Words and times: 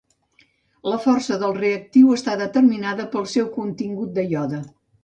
La 0.91 0.97
força 1.03 1.37
del 1.45 1.53
reactiu 1.59 2.17
està 2.17 2.39
determinada 2.41 3.09
pel 3.15 3.31
seu 3.37 3.55
contingut 3.61 4.15
de 4.19 4.31
iode. 4.35 4.69